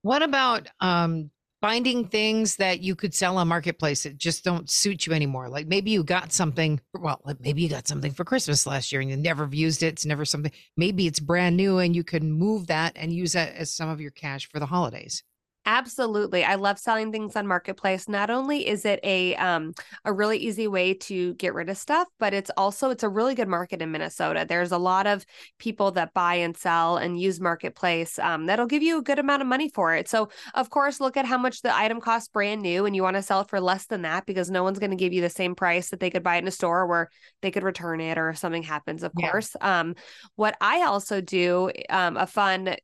What 0.03 0.23
about 0.23 0.69
um, 0.81 1.31
finding 1.63 2.09
things 2.09 2.57
that 2.57 2.81
you 2.81 2.95
could 2.97 3.15
sell 3.15 3.39
on 3.39 3.47
marketplace 3.49 4.03
that 4.03 4.19
just 4.19 4.45
don't 4.45 4.69
suit 4.69 5.07
you 5.07 5.15
anymore. 5.15 5.49
Like 5.49 5.69
maybe 5.69 5.93
you 5.93 6.03
got 6.05 6.33
something 6.33 6.81
well 6.93 7.23
maybe 7.41 7.63
you 7.63 7.69
got 7.69 7.89
something 7.89 8.13
for 8.13 8.25
christmas 8.25 8.67
last 8.67 8.93
year 8.93 9.01
and 9.01 9.09
you 9.09 9.17
never 9.17 9.49
used 9.51 9.83
it. 9.83 9.95
It's 9.95 10.05
never 10.05 10.25
something 10.27 10.53
maybe 10.77 11.07
it's 11.07 11.21
brand 11.21 11.57
new 11.57 11.79
and 11.79 11.97
you 11.97 12.05
can 12.05 12.31
move 12.31 12.67
that 12.67 12.93
and 12.97 13.13
use 13.13 13.33
that 13.33 13.55
as 13.55 13.75
some 13.75 13.89
of 13.89 14.01
your 14.01 14.11
cash 14.11 14.51
for 14.51 14.59
the 14.59 14.67
holidays 14.67 15.23
Absolutely. 15.65 16.43
I 16.43 16.57
love 16.57 16.77
selling 16.77 17.13
things 17.13 17.37
on 17.37 17.47
marketplace. 17.47 18.09
Not 18.09 18.31
only 18.31 18.67
is 18.67 18.85
it 18.85 18.99
a 19.05 19.37
um 19.37 19.75
a 20.05 20.13
really 20.13 20.39
easy 20.39 20.67
way 20.67 20.95
to 20.95 21.35
get 21.35 21.55
rid 21.55 21.69
of 21.69 21.77
stuff, 21.77 22.09
but 22.19 22.35
it's 22.35 22.51
also 22.57 22.91
it's 22.91 23.05
a 23.05 23.09
really 23.09 23.37
good 23.37 23.47
market 23.47 23.81
in 23.81 23.93
Minnesota. 23.93 24.45
There's 24.49 24.73
a 24.73 24.79
lot 24.79 25.07
of 25.07 25.25
people 25.59 25.93
that 25.93 26.15
buy 26.15 26.35
and 26.35 26.57
sell 26.57 26.97
and 26.97 27.21
use 27.21 27.41
marketplace 27.41 28.19
um, 28.19 28.47
that'll 28.47 28.67
give 28.67 28.83
you 28.83 28.99
a 28.99 29.03
good 29.03 29.21
amount 29.21 29.41
of 29.41 29.47
money 29.47 29.69
for 29.69 29.95
it. 29.95 30.09
So, 30.09 30.31
of 30.55 30.69
course, 30.71 30.99
look 30.99 31.17
at 31.17 31.27
how 31.27 31.39
much 31.39 31.63
the 31.63 31.75
item 31.75 32.01
costs 32.01 32.29
brand 32.29 32.61
new 32.61 32.85
and 32.85 32.97
you 32.97 33.05
want 33.05 33.15
to 33.17 33.23
sell 33.23 33.43
it 33.43 33.49
for 33.49 33.61
less 33.61 33.87
than 33.87 34.03
that 34.03 34.27
because 34.27 34.51
no 34.51 34.65
one's 34.65 34.81
going 34.81 34.91
to 34.91 34.97
give 34.97 35.13
you 35.13 35.21
the 35.21 35.31
same 35.31 35.55
price 35.55 35.91
that 35.91 36.01
they 36.01 36.11
could 36.11 36.25
buy 36.25 36.37
it 36.37 36.41
in 36.41 36.49
a 36.49 36.53
store 36.53 36.89
where 36.89 37.09
they 37.41 37.53
could 37.53 37.63
return 37.63 38.01
it 38.01 38.19
or 38.19 38.31
if 38.31 38.39
something 38.39 38.65
happens, 38.65 39.05
of 39.05 39.13
yeah. 39.17 39.31
course. 39.31 39.55
Um 39.61 39.95
what 40.35 40.57
I 40.61 40.83
also 40.83 41.21
do 41.21 41.71
um 41.89 42.17
a 42.17 42.27
fun 42.27 42.75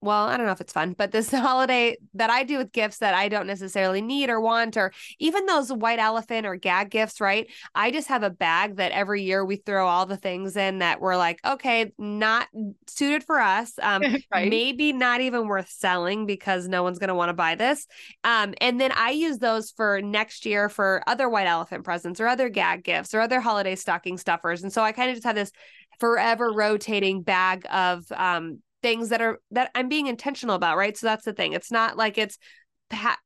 well, 0.00 0.28
I 0.28 0.36
don't 0.36 0.46
know 0.46 0.52
if 0.52 0.60
it's 0.60 0.72
fun, 0.72 0.94
but 0.96 1.10
this 1.10 1.30
holiday 1.32 1.96
that 2.14 2.30
I 2.30 2.44
do 2.44 2.58
with 2.58 2.72
gifts 2.72 2.98
that 2.98 3.14
I 3.14 3.28
don't 3.28 3.46
necessarily 3.46 4.00
need 4.00 4.30
or 4.30 4.40
want, 4.40 4.76
or 4.76 4.92
even 5.18 5.46
those 5.46 5.72
white 5.72 5.98
elephant 5.98 6.46
or 6.46 6.56
gag 6.56 6.90
gifts, 6.90 7.20
right? 7.20 7.48
I 7.74 7.90
just 7.90 8.08
have 8.08 8.22
a 8.22 8.30
bag 8.30 8.76
that 8.76 8.92
every 8.92 9.22
year 9.22 9.44
we 9.44 9.56
throw 9.56 9.86
all 9.88 10.06
the 10.06 10.16
things 10.16 10.56
in 10.56 10.78
that 10.78 11.00
we're 11.00 11.16
like, 11.16 11.40
okay, 11.44 11.92
not 11.98 12.48
suited 12.86 13.24
for 13.24 13.40
us. 13.40 13.72
Um, 13.82 14.02
right. 14.32 14.48
maybe 14.48 14.92
not 14.92 15.20
even 15.20 15.48
worth 15.48 15.70
selling 15.70 16.26
because 16.26 16.68
no 16.68 16.82
one's 16.82 16.98
going 16.98 17.08
to 17.08 17.14
want 17.14 17.30
to 17.30 17.34
buy 17.34 17.56
this. 17.56 17.86
Um, 18.22 18.54
and 18.60 18.80
then 18.80 18.92
I 18.92 19.10
use 19.10 19.38
those 19.38 19.72
for 19.72 20.00
next 20.00 20.46
year 20.46 20.68
for 20.68 21.02
other 21.06 21.28
white 21.28 21.46
elephant 21.46 21.84
presents 21.84 22.20
or 22.20 22.28
other 22.28 22.48
gag 22.48 22.84
gifts 22.84 23.14
or 23.14 23.20
other 23.20 23.40
holiday 23.40 23.74
stocking 23.74 24.18
stuffers. 24.18 24.62
And 24.62 24.72
so 24.72 24.82
I 24.82 24.92
kind 24.92 25.10
of 25.10 25.16
just 25.16 25.26
have 25.26 25.34
this 25.34 25.50
forever 25.98 26.52
rotating 26.52 27.22
bag 27.22 27.66
of 27.72 28.04
um 28.12 28.60
things 28.82 29.08
that 29.08 29.20
are 29.20 29.38
that 29.50 29.70
I'm 29.74 29.88
being 29.88 30.06
intentional 30.06 30.54
about, 30.54 30.76
right? 30.76 30.96
So 30.96 31.06
that's 31.06 31.24
the 31.24 31.32
thing. 31.32 31.52
It's 31.52 31.70
not 31.70 31.96
like 31.96 32.18
it's 32.18 32.38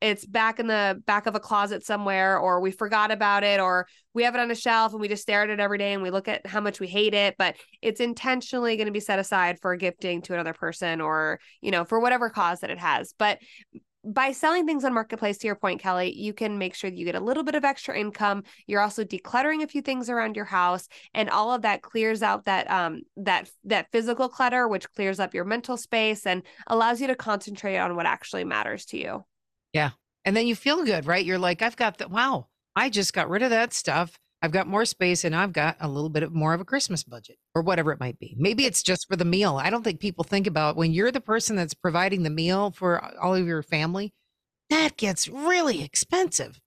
it's 0.01 0.27
back 0.27 0.59
in 0.59 0.67
the 0.67 1.01
back 1.07 1.27
of 1.27 1.35
a 1.35 1.41
closet 1.41 1.85
somewhere 1.85 2.37
or 2.39 2.61
we 2.61 2.73
forgot 2.73 3.13
about 3.13 3.45
it 3.45 3.61
or 3.61 3.87
we 4.13 4.25
have 4.25 4.35
it 4.35 4.41
on 4.41 4.51
a 4.51 4.57
shelf 4.57 4.93
and 4.93 5.01
we 5.01 5.07
just 5.07 5.23
stare 5.23 5.43
at 5.43 5.51
it 5.51 5.61
every 5.61 5.79
day 5.79 5.93
and 5.93 6.03
we 6.03 6.11
look 6.11 6.27
at 6.27 6.45
how 6.47 6.61
much 6.61 6.81
we 6.81 6.89
hate 6.89 7.15
it 7.15 7.37
but 7.39 7.55
it's 7.81 8.01
intentionally 8.01 8.77
going 8.77 8.87
to 8.87 8.93
be 8.93 8.99
set 8.99 9.21
aside 9.21 9.59
for 9.61 9.77
gifting 9.77 10.21
to 10.21 10.35
another 10.35 10.53
person 10.53 11.01
or 11.01 11.39
you 11.61 11.71
know 11.71 11.85
for 11.85 12.01
whatever 12.01 12.29
cause 12.29 12.59
that 12.61 12.71
it 12.71 12.79
has 12.79 13.15
but 13.19 13.39
by 14.05 14.33
selling 14.33 14.67
things 14.67 14.85
on 14.85 14.93
marketplace 14.93 15.39
to 15.39 15.47
your 15.47 15.55
point 15.55 15.81
kelly 15.81 16.13
you 16.13 16.33
can 16.33 16.59
make 16.59 16.75
sure 16.75 16.91
that 16.91 16.97
you 16.97 17.05
get 17.05 17.15
a 17.15 17.21
little 17.21 17.45
bit 17.45 17.55
of 17.55 17.65
extra 17.65 17.99
income. 17.99 18.43
You're 18.67 18.81
also 18.81 19.05
decluttering 19.05 19.63
a 19.63 19.69
few 19.69 19.83
things 19.83 20.11
around 20.11 20.37
your 20.37 20.45
house 20.45 20.89
and 21.15 21.31
all 21.31 21.53
of 21.53 21.63
that 21.63 21.83
clears 21.83 22.23
out 22.23 22.45
that 22.47 22.71
um 22.71 23.03
that 23.17 23.51
that 23.65 23.91
physical 23.93 24.29
clutter 24.29 24.67
which 24.69 24.91
clears 24.93 25.21
up 25.21 25.35
your 25.35 25.45
mental 25.45 25.77
space 25.77 26.27
and 26.27 26.43
allows 26.67 27.01
you 27.01 27.07
to 27.07 27.15
concentrate 27.15 27.79
on 27.79 27.97
what 27.97 28.07
actually 28.07 28.45
matters 28.45 28.85
to 28.87 28.99
you. 28.99 29.25
Yeah 29.73 29.91
and 30.25 30.37
then 30.37 30.47
you 30.47 30.55
feel 30.55 30.85
good 30.85 31.07
right? 31.07 31.25
You're 31.25 31.39
like 31.39 31.63
i've 31.63 31.77
got 31.77 31.99
that 31.99 32.11
wow 32.11 32.49
i 32.75 32.89
just 32.89 33.13
got 33.13 33.29
rid 33.29 33.43
of 33.43 33.51
that 33.51 33.73
stuff 33.73 34.19
I've 34.43 34.51
got 34.51 34.67
more 34.67 34.85
space 34.85 35.25
and 35.25 35.37
I've 35.37 35.53
got 35.53 35.77
a 35.81 35.89
little 35.89 36.11
bit 36.11 36.25
of 36.25 36.35
more 36.35 36.53
of 36.53 36.61
a 36.61 36.65
Christmas 36.65 37.05
budget 37.05 37.37
or 37.55 37.63
whatever 37.63 37.93
it 37.93 38.01
might 38.01 38.19
be. 38.19 38.35
Maybe 38.37 38.67
it's 38.67 38.83
just 38.83 39.07
for 39.09 39.15
the 39.15 39.25
meal. 39.25 39.57
I 39.57 39.71
don't 39.71 39.85
think 39.85 40.01
people 40.01 40.25
think 40.25 40.49
about 40.49 40.77
when 40.77 40.93
you're 40.93 41.13
the 41.13 41.21
person 41.21 41.55
that's 41.55 41.75
providing 41.75 42.25
the 42.25 42.31
meal 42.31 42.73
for 42.73 43.03
all 43.21 43.37
of 43.37 43.47
your 43.47 43.63
family, 43.63 44.13
that 44.69 44.97
gets 44.97 45.29
really 45.29 45.85
expensive. 45.85 46.59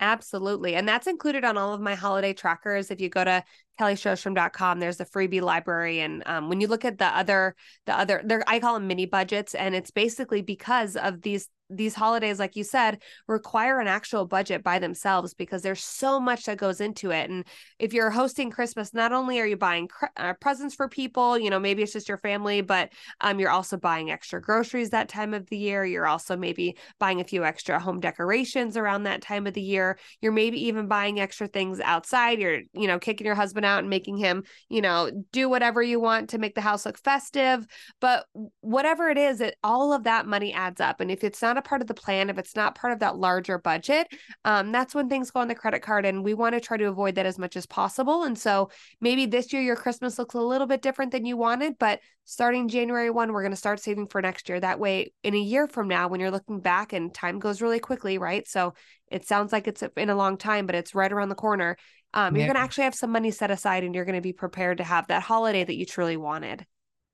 Absolutely. 0.00 0.76
And 0.76 0.88
that's 0.88 1.06
included 1.06 1.44
on 1.44 1.58
all 1.58 1.74
of 1.74 1.80
my 1.80 1.94
holiday 1.94 2.32
trackers. 2.32 2.90
If 2.90 3.02
you 3.02 3.10
go 3.10 3.22
to 3.22 3.44
kellysjostrom.com, 3.78 4.80
there's 4.80 4.96
the 4.96 5.04
freebie 5.04 5.42
library. 5.42 6.00
And 6.00 6.22
um, 6.24 6.48
when 6.48 6.62
you 6.62 6.68
look 6.68 6.86
at 6.86 6.96
the 6.96 7.04
other, 7.04 7.54
the 7.84 7.98
other, 7.98 8.42
I 8.46 8.60
call 8.60 8.74
them 8.74 8.86
mini 8.86 9.04
budgets. 9.04 9.54
And 9.54 9.74
it's 9.74 9.90
basically 9.90 10.40
because 10.40 10.96
of 10.96 11.20
these 11.20 11.48
these 11.70 11.94
holidays, 11.94 12.38
like 12.38 12.56
you 12.56 12.64
said, 12.64 13.00
require 13.28 13.80
an 13.80 13.86
actual 13.86 14.26
budget 14.26 14.62
by 14.62 14.78
themselves 14.78 15.34
because 15.34 15.62
there's 15.62 15.82
so 15.84 16.18
much 16.18 16.44
that 16.44 16.58
goes 16.58 16.80
into 16.80 17.10
it. 17.10 17.30
And 17.30 17.44
if 17.78 17.92
you're 17.92 18.10
hosting 18.10 18.50
Christmas, 18.50 18.92
not 18.92 19.12
only 19.12 19.40
are 19.40 19.46
you 19.46 19.56
buying 19.56 19.88
cre- 19.88 20.06
uh, 20.16 20.34
presents 20.34 20.74
for 20.74 20.88
people, 20.88 21.38
you 21.38 21.50
know, 21.50 21.60
maybe 21.60 21.82
it's 21.82 21.92
just 21.92 22.08
your 22.08 22.18
family, 22.18 22.60
but 22.60 22.92
um, 23.20 23.38
you're 23.38 23.50
also 23.50 23.76
buying 23.76 24.10
extra 24.10 24.40
groceries 24.40 24.90
that 24.90 25.08
time 25.08 25.32
of 25.32 25.48
the 25.48 25.56
year. 25.56 25.84
You're 25.84 26.06
also 26.06 26.36
maybe 26.36 26.76
buying 26.98 27.20
a 27.20 27.24
few 27.24 27.44
extra 27.44 27.78
home 27.78 28.00
decorations 28.00 28.76
around 28.76 29.04
that 29.04 29.22
time 29.22 29.46
of 29.46 29.54
the 29.54 29.62
year. 29.62 29.98
You're 30.20 30.32
maybe 30.32 30.66
even 30.66 30.88
buying 30.88 31.20
extra 31.20 31.46
things 31.46 31.80
outside. 31.80 32.40
You're, 32.40 32.62
you 32.72 32.88
know, 32.88 32.98
kicking 32.98 33.26
your 33.26 33.36
husband 33.36 33.64
out 33.64 33.80
and 33.80 33.90
making 33.90 34.16
him, 34.16 34.42
you 34.68 34.82
know, 34.82 35.10
do 35.32 35.48
whatever 35.48 35.82
you 35.82 36.00
want 36.00 36.30
to 36.30 36.38
make 36.38 36.54
the 36.54 36.60
house 36.60 36.84
look 36.84 36.98
festive. 36.98 37.66
But 38.00 38.26
whatever 38.60 39.08
it 39.08 39.18
is, 39.18 39.40
it 39.40 39.56
all 39.62 39.92
of 39.92 40.04
that 40.04 40.26
money 40.26 40.52
adds 40.52 40.80
up. 40.80 41.00
And 41.00 41.10
if 41.10 41.22
it's 41.22 41.42
not 41.42 41.58
a 41.60 41.68
part 41.68 41.80
of 41.80 41.86
the 41.86 41.94
plan, 41.94 42.28
if 42.28 42.38
it's 42.38 42.56
not 42.56 42.74
part 42.74 42.92
of 42.92 42.98
that 42.98 43.16
larger 43.16 43.58
budget, 43.58 44.08
um, 44.44 44.72
that's 44.72 44.94
when 44.94 45.08
things 45.08 45.30
go 45.30 45.40
on 45.40 45.48
the 45.48 45.54
credit 45.54 45.80
card. 45.80 46.04
And 46.04 46.24
we 46.24 46.34
want 46.34 46.54
to 46.54 46.60
try 46.60 46.76
to 46.76 46.88
avoid 46.88 47.14
that 47.14 47.26
as 47.26 47.38
much 47.38 47.56
as 47.56 47.66
possible. 47.66 48.24
And 48.24 48.38
so 48.38 48.70
maybe 49.00 49.26
this 49.26 49.52
year 49.52 49.62
your 49.62 49.76
Christmas 49.76 50.18
looks 50.18 50.34
a 50.34 50.40
little 50.40 50.66
bit 50.66 50.82
different 50.82 51.12
than 51.12 51.24
you 51.24 51.36
wanted, 51.36 51.78
but 51.78 52.00
starting 52.24 52.68
January 52.68 53.10
1, 53.10 53.32
we're 53.32 53.42
going 53.42 53.52
to 53.52 53.56
start 53.56 53.80
saving 53.80 54.08
for 54.08 54.20
next 54.20 54.48
year. 54.48 54.60
That 54.60 54.80
way, 54.80 55.12
in 55.22 55.34
a 55.34 55.38
year 55.38 55.68
from 55.68 55.88
now, 55.88 56.08
when 56.08 56.20
you're 56.20 56.30
looking 56.30 56.60
back 56.60 56.92
and 56.92 57.12
time 57.12 57.38
goes 57.38 57.62
really 57.62 57.80
quickly, 57.80 58.18
right? 58.18 58.46
So 58.48 58.74
it 59.10 59.26
sounds 59.26 59.52
like 59.52 59.68
it's 59.68 59.82
in 59.96 60.10
a 60.10 60.14
long 60.14 60.36
time, 60.36 60.66
but 60.66 60.74
it's 60.74 60.94
right 60.94 61.12
around 61.12 61.28
the 61.28 61.34
corner. 61.34 61.76
Um, 62.12 62.36
you're 62.36 62.46
going 62.46 62.56
to 62.56 62.60
actually 62.60 62.84
have 62.84 62.94
some 62.94 63.12
money 63.12 63.30
set 63.30 63.50
aside 63.50 63.84
and 63.84 63.94
you're 63.94 64.04
going 64.04 64.16
to 64.16 64.20
be 64.20 64.32
prepared 64.32 64.78
to 64.78 64.84
have 64.84 65.06
that 65.08 65.22
holiday 65.22 65.62
that 65.62 65.76
you 65.76 65.86
truly 65.86 66.16
wanted. 66.16 66.66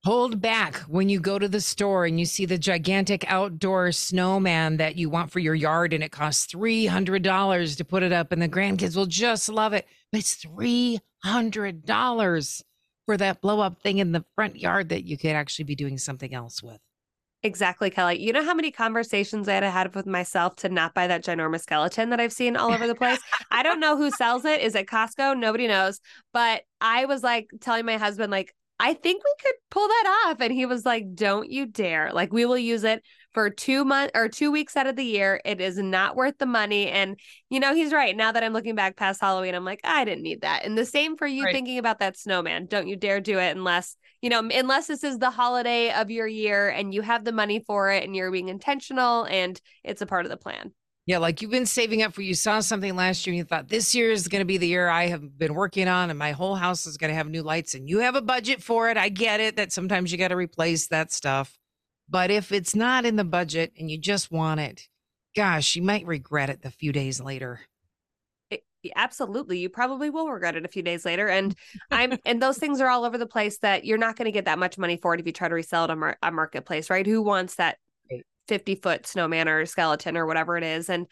Hold 0.03 0.39
back 0.39 0.77
when 0.87 1.09
you 1.09 1.19
go 1.19 1.37
to 1.37 1.49
the 1.49 1.59
store 1.59 2.05
and 2.05 2.19
you 2.19 2.25
see 2.25 2.45
the 2.45 2.57
gigantic 2.57 3.25
outdoor 3.27 3.91
snowman 3.91 4.77
that 4.77 4.95
you 4.95 5.09
want 5.09 5.31
for 5.31 5.39
your 5.39 5.55
yard 5.55 5.91
and 5.91 6.03
it 6.03 6.11
costs 6.11 6.53
$300 6.53 7.77
to 7.77 7.85
put 7.85 8.03
it 8.03 8.13
up 8.13 8.31
and 8.31 8.41
the 8.41 8.47
grandkids 8.47 8.95
will 8.95 9.05
just 9.05 9.49
love 9.49 9.73
it. 9.73 9.85
But 10.11 10.19
it's 10.19 10.45
$300 10.45 12.63
for 13.05 13.17
that 13.17 13.41
blow 13.41 13.59
up 13.59 13.81
thing 13.81 13.97
in 13.97 14.13
the 14.13 14.23
front 14.35 14.55
yard 14.55 14.89
that 14.89 15.03
you 15.03 15.17
could 15.17 15.31
actually 15.31 15.65
be 15.65 15.75
doing 15.75 15.97
something 15.97 16.33
else 16.33 16.63
with. 16.63 16.79
Exactly, 17.43 17.89
Kelly. 17.89 18.19
You 18.19 18.33
know 18.33 18.43
how 18.43 18.53
many 18.53 18.71
conversations 18.71 19.47
I 19.47 19.53
had 19.53 19.63
had 19.63 19.93
with 19.93 20.07
myself 20.07 20.55
to 20.57 20.69
not 20.69 20.93
buy 20.93 21.07
that 21.07 21.23
ginormous 21.23 21.61
skeleton 21.61 22.09
that 22.09 22.19
I've 22.19 22.33
seen 22.33 22.57
all 22.57 22.73
over 22.73 22.87
the 22.87 22.95
place? 22.95 23.19
I 23.51 23.61
don't 23.61 23.79
know 23.79 23.95
who 23.95 24.09
sells 24.09 24.43
it. 24.43 24.61
Is 24.61 24.73
it 24.73 24.87
Costco? 24.87 25.37
Nobody 25.37 25.67
knows. 25.67 25.99
But 26.33 26.63
I 26.81 27.05
was 27.05 27.23
like 27.23 27.49
telling 27.61 27.85
my 27.85 27.97
husband, 27.97 28.31
like, 28.31 28.55
I 28.79 28.93
think 28.93 29.23
we 29.23 29.33
could 29.41 29.55
pull 29.71 29.87
that 29.87 30.25
off. 30.25 30.37
And 30.39 30.53
he 30.53 30.65
was 30.65 30.85
like, 30.85 31.15
Don't 31.15 31.49
you 31.49 31.65
dare. 31.65 32.11
Like, 32.13 32.31
we 32.31 32.45
will 32.45 32.57
use 32.57 32.83
it 32.83 33.03
for 33.33 33.49
two 33.49 33.85
months 33.85 34.11
or 34.15 34.29
two 34.29 34.51
weeks 34.51 34.75
out 34.75 34.87
of 34.87 34.95
the 34.95 35.03
year. 35.03 35.41
It 35.45 35.61
is 35.61 35.77
not 35.77 36.15
worth 36.15 36.37
the 36.37 36.45
money. 36.45 36.89
And, 36.89 37.19
you 37.49 37.59
know, 37.59 37.73
he's 37.73 37.93
right. 37.93 38.15
Now 38.15 38.31
that 38.31 38.43
I'm 38.43 38.53
looking 38.53 38.75
back 38.75 38.95
past 38.95 39.21
Halloween, 39.21 39.55
I'm 39.55 39.65
like, 39.65 39.81
I 39.83 40.05
didn't 40.05 40.23
need 40.23 40.41
that. 40.41 40.65
And 40.65 40.77
the 40.77 40.85
same 40.85 41.17
for 41.17 41.27
you 41.27 41.43
right. 41.43 41.53
thinking 41.53 41.77
about 41.77 41.99
that 41.99 42.17
snowman. 42.17 42.67
Don't 42.67 42.87
you 42.87 42.95
dare 42.95 43.21
do 43.21 43.39
it 43.39 43.55
unless, 43.55 43.95
you 44.21 44.29
know, 44.29 44.39
unless 44.39 44.87
this 44.87 45.03
is 45.03 45.17
the 45.17 45.29
holiday 45.29 45.91
of 45.91 46.09
your 46.11 46.27
year 46.27 46.69
and 46.69 46.93
you 46.93 47.01
have 47.01 47.25
the 47.25 47.31
money 47.31 47.63
for 47.65 47.91
it 47.91 48.03
and 48.03 48.15
you're 48.15 48.31
being 48.31 48.49
intentional 48.49 49.25
and 49.25 49.59
it's 49.83 50.01
a 50.01 50.07
part 50.07 50.25
of 50.25 50.31
the 50.31 50.37
plan. 50.37 50.71
Yeah, 51.07 51.19
like 51.19 51.41
you've 51.41 51.51
been 51.51 51.65
saving 51.65 52.01
up 52.03 52.13
for 52.13 52.21
you 52.21 52.33
saw 52.33 52.59
something 52.59 52.93
last 52.93 53.25
year 53.25 53.31
and 53.31 53.37
you 53.37 53.45
thought 53.45 53.69
this 53.69 53.95
year 53.95 54.11
is 54.11 54.27
going 54.27 54.41
to 54.41 54.45
be 54.45 54.57
the 54.57 54.67
year 54.67 54.89
I 54.89 55.07
have 55.07 55.37
been 55.37 55.53
working 55.53 55.87
on 55.87 56.09
and 56.09 56.19
my 56.19 56.33
whole 56.33 56.55
house 56.55 56.85
is 56.85 56.97
going 56.97 57.09
to 57.09 57.15
have 57.15 57.29
new 57.29 57.43
lights 57.43 57.75
and 57.75 57.87
you 57.87 57.99
have 57.99 58.15
a 58.15 58.21
budget 58.21 58.61
for 58.61 58.89
it. 58.89 58.97
I 58.97 59.07
get 59.07 59.39
it 59.39 59.55
that 59.55 59.71
sometimes 59.71 60.11
you 60.11 60.17
got 60.17 60.27
to 60.27 60.35
replace 60.35 60.87
that 60.89 61.13
stuff. 61.13 61.57
But 62.09 62.29
if 62.29 62.51
it's 62.51 62.75
not 62.75 63.05
in 63.05 63.15
the 63.15 63.23
budget 63.23 63.71
and 63.79 63.89
you 63.89 63.97
just 63.97 64.31
want 64.31 64.59
it, 64.59 64.89
gosh, 65.33 65.77
you 65.77 65.81
might 65.81 66.05
regret 66.05 66.49
it 66.49 66.59
a 66.65 66.71
few 66.71 66.91
days 66.91 67.21
later. 67.21 67.61
Eh, 68.51 68.57
it, 68.83 68.91
absolutely 68.97 69.59
you 69.59 69.69
probably 69.69 70.09
will 70.09 70.27
regret 70.27 70.57
it 70.57 70.65
a 70.65 70.69
few 70.69 70.83
days 70.83 71.05
later 71.05 71.29
and 71.29 71.55
i'm 71.89 72.17
and 72.25 72.41
those 72.41 72.57
things 72.57 72.79
are 72.79 72.89
all 72.89 73.05
over 73.05 73.17
the 73.17 73.25
place 73.25 73.57
that 73.59 73.85
you're 73.85 73.97
not 73.97 74.15
going 74.15 74.25
to 74.25 74.31
get 74.31 74.45
that 74.45 74.59
much 74.59 74.77
money 74.77 74.97
for 74.97 75.13
it 75.13 75.19
if 75.19 75.25
you 75.25 75.31
try 75.31 75.47
to 75.47 75.55
resell 75.55 75.85
it 75.85 75.89
on 75.89 75.99
mar- 75.99 76.17
a 76.21 76.31
marketplace 76.31 76.89
right 76.89 77.05
who 77.05 77.21
wants 77.21 77.55
that 77.55 77.77
50 78.47 78.75
foot 78.75 79.07
snowman 79.07 79.47
or 79.47 79.65
skeleton 79.65 80.17
or 80.17 80.25
whatever 80.25 80.57
it 80.57 80.63
is 80.63 80.89
and 80.89 81.07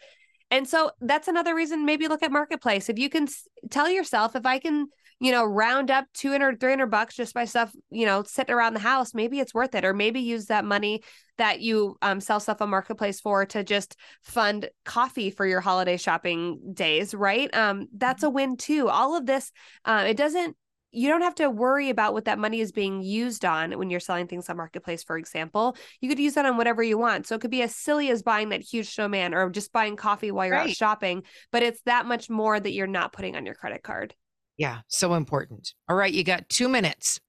and 0.50 0.68
so 0.68 0.90
that's 1.00 1.28
another 1.28 1.54
reason 1.54 1.84
maybe 1.84 2.08
look 2.08 2.22
at 2.22 2.32
marketplace 2.32 2.88
if 2.88 2.98
you 2.98 3.08
can 3.08 3.24
s- 3.24 3.46
tell 3.70 3.88
yourself 3.88 4.36
if 4.36 4.46
i 4.46 4.58
can 4.58 4.86
you 5.18 5.32
know, 5.32 5.44
round 5.44 5.90
up 5.90 6.06
200, 6.12 6.60
300 6.60 6.86
bucks 6.86 7.16
just 7.16 7.32
by 7.32 7.46
stuff, 7.46 7.72
you 7.90 8.04
know, 8.04 8.22
sitting 8.22 8.54
around 8.54 8.74
the 8.74 8.80
house, 8.80 9.14
maybe 9.14 9.40
it's 9.40 9.54
worth 9.54 9.74
it. 9.74 9.84
Or 9.84 9.94
maybe 9.94 10.20
use 10.20 10.46
that 10.46 10.64
money 10.64 11.02
that 11.38 11.60
you 11.60 11.96
um, 12.02 12.20
sell 12.20 12.38
stuff 12.38 12.60
on 12.60 12.70
marketplace 12.70 13.20
for 13.20 13.46
to 13.46 13.64
just 13.64 13.96
fund 14.22 14.68
coffee 14.84 15.30
for 15.30 15.46
your 15.46 15.60
holiday 15.60 15.96
shopping 15.96 16.72
days, 16.74 17.14
right? 17.14 17.54
Um, 17.54 17.88
that's 17.96 18.22
a 18.22 18.30
win 18.30 18.56
too. 18.56 18.88
All 18.88 19.16
of 19.16 19.26
this, 19.26 19.52
uh, 19.84 20.04
it 20.06 20.16
doesn't 20.18 20.56
you 20.96 21.08
don't 21.08 21.22
have 21.22 21.34
to 21.34 21.50
worry 21.50 21.90
about 21.90 22.12
what 22.12 22.24
that 22.24 22.38
money 22.38 22.60
is 22.60 22.72
being 22.72 23.02
used 23.02 23.44
on 23.44 23.72
when 23.78 23.90
you're 23.90 24.00
selling 24.00 24.26
things 24.26 24.48
on 24.48 24.56
marketplace 24.56 25.02
for 25.02 25.16
example 25.16 25.76
you 26.00 26.08
could 26.08 26.18
use 26.18 26.34
that 26.34 26.46
on 26.46 26.56
whatever 26.56 26.82
you 26.82 26.98
want 26.98 27.26
so 27.26 27.34
it 27.34 27.40
could 27.40 27.50
be 27.50 27.62
as 27.62 27.74
silly 27.74 28.10
as 28.10 28.22
buying 28.22 28.48
that 28.48 28.62
huge 28.62 28.88
snowman 28.88 29.34
or 29.34 29.50
just 29.50 29.72
buying 29.72 29.96
coffee 29.96 30.30
while 30.30 30.46
you're 30.46 30.56
right. 30.56 30.70
out 30.70 30.76
shopping 30.76 31.22
but 31.52 31.62
it's 31.62 31.80
that 31.86 32.06
much 32.06 32.30
more 32.30 32.58
that 32.58 32.72
you're 32.72 32.86
not 32.86 33.12
putting 33.12 33.36
on 33.36 33.44
your 33.44 33.54
credit 33.54 33.82
card 33.82 34.14
yeah, 34.56 34.80
so 34.88 35.14
important. 35.14 35.74
All 35.88 35.96
right, 35.96 36.12
you 36.12 36.24
got 36.24 36.48
two 36.48 36.68
minutes. 36.68 37.20